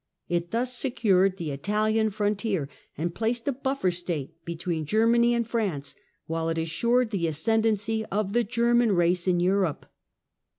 It 0.27 0.49
thus 0.49 0.75
secured 0.75 1.37
the 1.37 1.51
Italian 1.51 2.09
frontier, 2.09 2.67
and 2.97 3.13
placed 3.13 3.47
a 3.47 3.51
buffer 3.51 3.91
state 3.91 4.43
between 4.45 4.83
Germany 4.83 5.35
and 5.35 5.47
France, 5.47 5.95
while 6.25 6.49
it 6.49 6.57
assured 6.57 7.11
the 7.11 7.27
ascendancy 7.27 8.03
of 8.05 8.33
the 8.33 8.43
German 8.43 8.93
race 8.93 9.27
in 9.27 9.39
Europe. 9.39 9.85